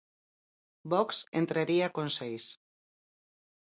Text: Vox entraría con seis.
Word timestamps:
Vox 0.93 1.09
entraría 1.41 1.87
con 1.95 2.07
seis. 2.17 2.43